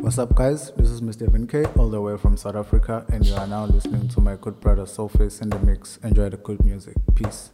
[0.00, 0.70] What's up, guys?
[0.78, 1.28] This is Mr.
[1.46, 4.58] K, all the way from South Africa, and you are now listening to my good
[4.58, 5.98] brother Soulface in the mix.
[5.98, 6.94] Enjoy the good music.
[7.14, 7.50] Peace.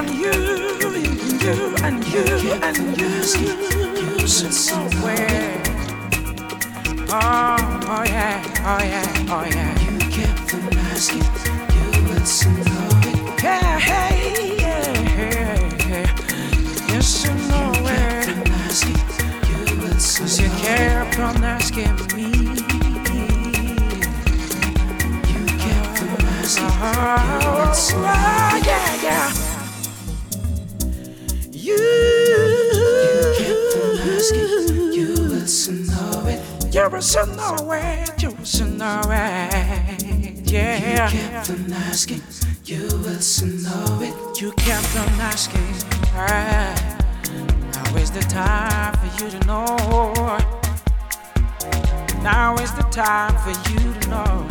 [0.00, 2.24] and you, and you and you
[2.62, 5.62] and you, somewhere.
[7.12, 9.72] Oh, oh yeah, oh yeah, oh yeah.
[9.84, 10.58] You kept the
[10.90, 11.28] asking,
[11.74, 12.28] you would
[12.66, 13.42] know it.
[13.42, 14.88] Yeah, hey, yeah,
[15.18, 16.08] yeah, yeah.
[16.88, 18.26] Yes, you know it.
[20.18, 22.28] Cause you kept on asking me.
[25.28, 27.40] You kept on asking, uh-huh.
[27.42, 28.39] you would know
[36.80, 39.52] Jefferson, alright, Jefferson, alright,
[40.50, 41.10] yeah.
[41.10, 42.22] You kept on asking,
[42.64, 44.40] you also know it.
[44.40, 45.60] You kept on asking.
[46.14, 46.98] Ah.
[47.74, 49.76] Now is the time for you to know.
[52.22, 54.48] Now is the time for you to know.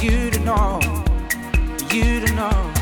[0.00, 0.78] You to know.
[1.90, 2.77] You to know.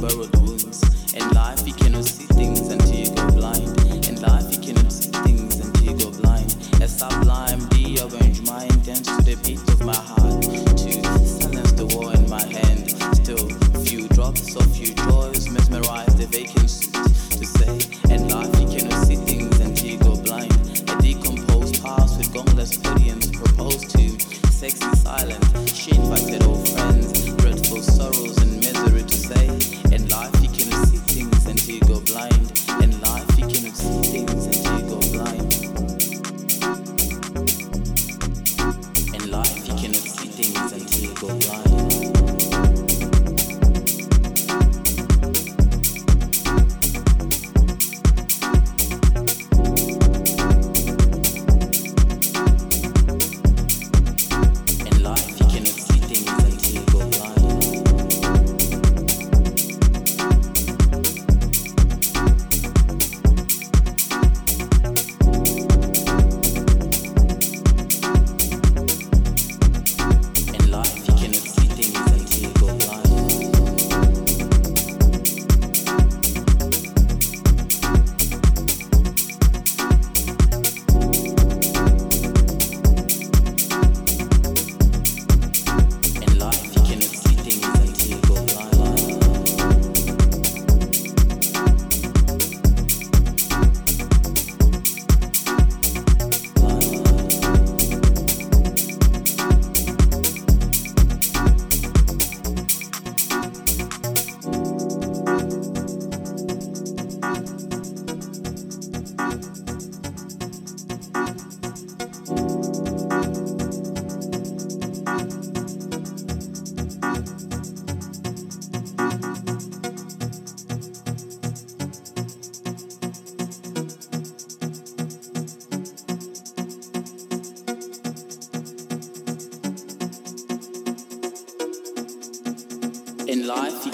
[0.00, 0.47] Lower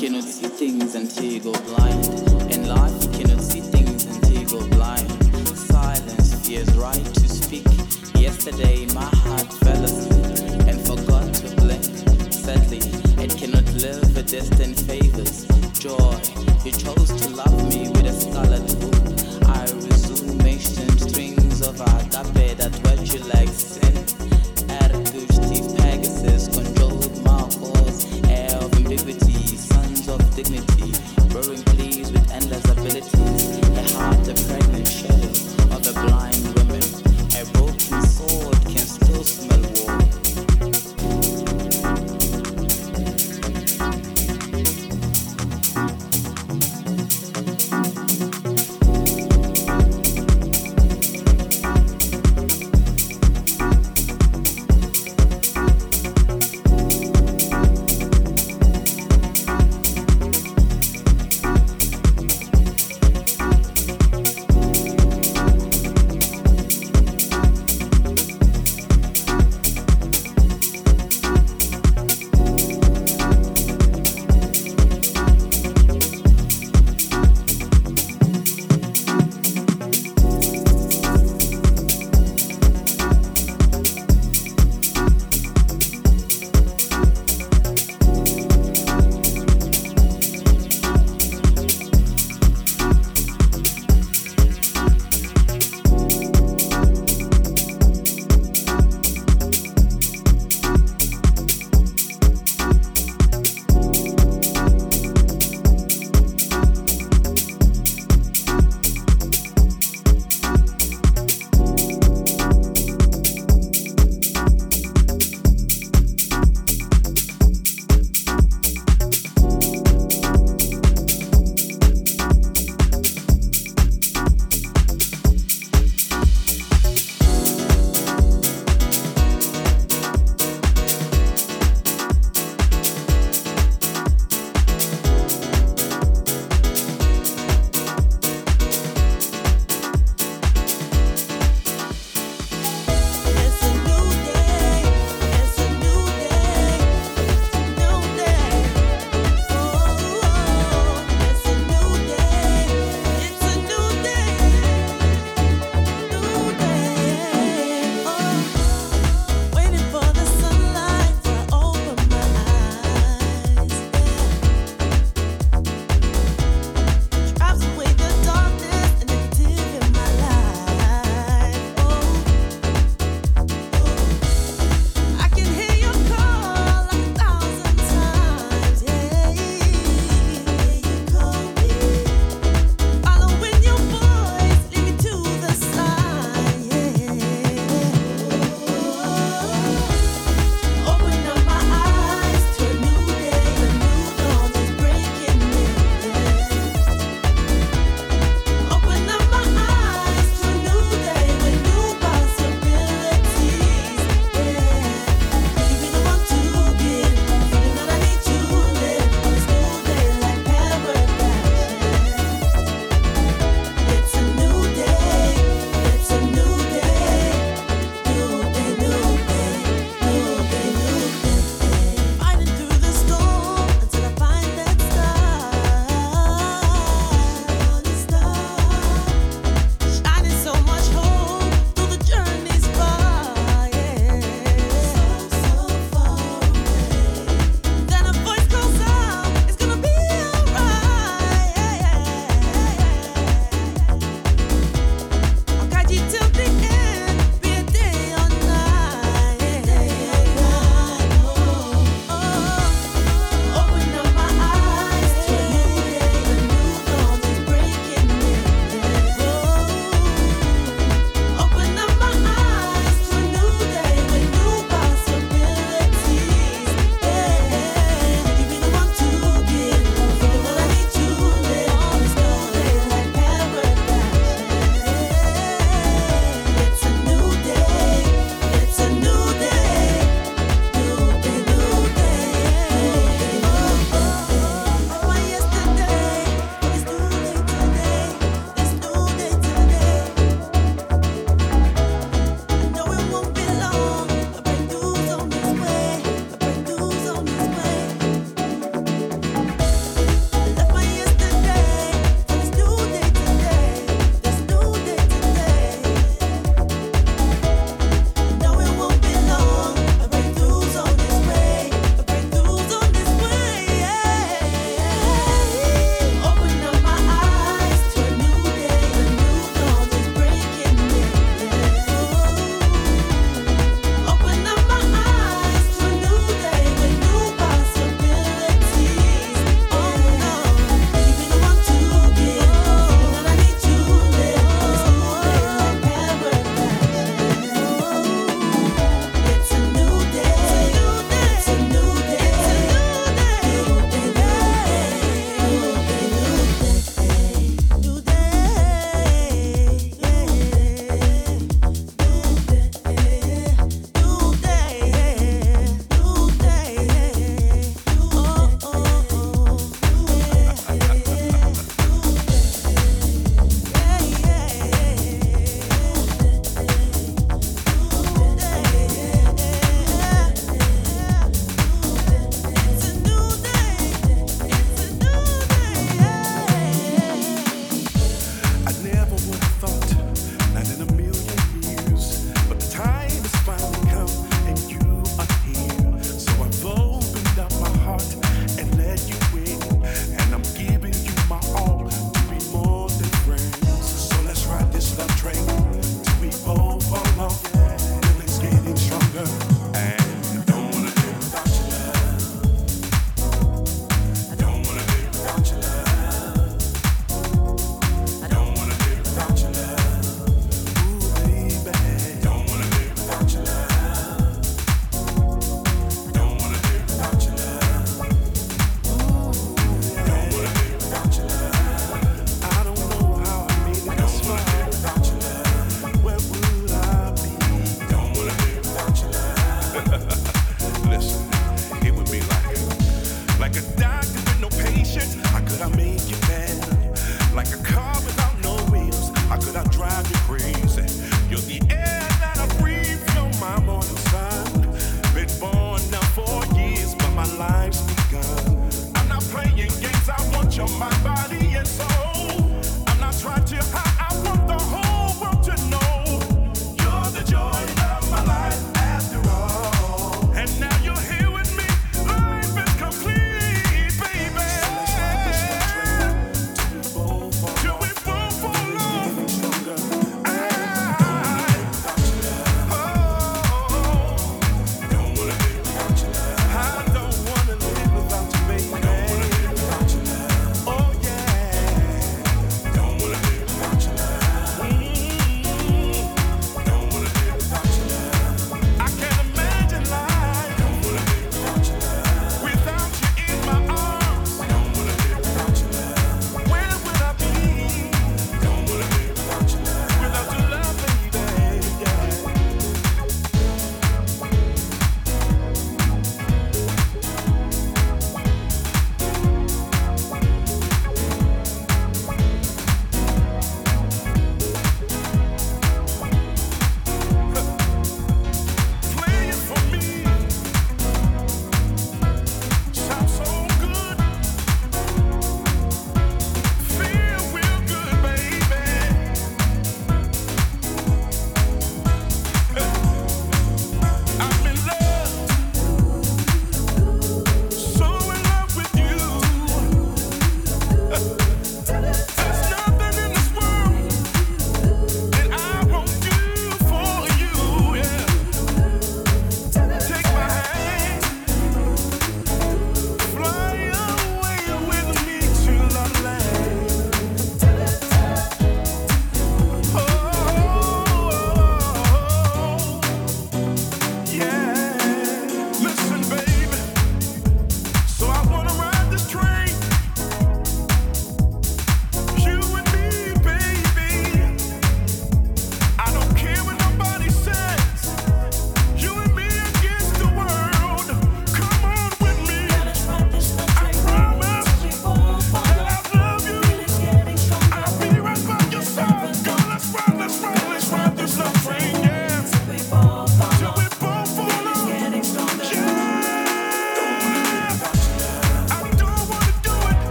[0.00, 2.06] cannot see things until you go blind.
[2.50, 5.06] In life, you cannot see things until you go blind.
[5.54, 7.66] Silence feels right to speak.
[8.14, 11.84] Yesterday, my heart fell asleep and forgot to blink.
[12.32, 12.80] Sadly,
[13.22, 15.44] it cannot live with distant favors.
[15.78, 16.18] Joy,
[16.64, 17.09] you chose.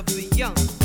[0.00, 0.79] of the young.